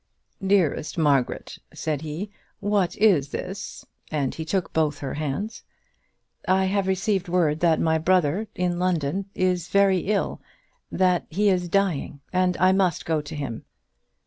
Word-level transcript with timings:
"Dearest 0.43 0.97
Margaret," 0.97 1.59
said 1.75 2.01
he, 2.01 2.31
"what 2.59 2.97
is 2.97 3.29
this?" 3.29 3.85
and 4.09 4.33
he 4.33 4.43
took 4.43 4.73
both 4.73 4.97
her 4.97 5.13
hands. 5.13 5.63
"I 6.47 6.65
have 6.65 6.87
received 6.87 7.29
word 7.29 7.59
that 7.59 7.79
my 7.79 7.99
brother, 7.99 8.47
in 8.55 8.79
London, 8.79 9.25
is 9.35 9.67
very 9.67 9.99
ill, 9.99 10.41
that 10.91 11.27
he 11.29 11.49
is 11.49 11.69
dying, 11.69 12.19
and 12.33 12.57
I 12.57 12.71
must 12.71 13.05
go 13.05 13.21
to 13.21 13.35
him." 13.35 13.63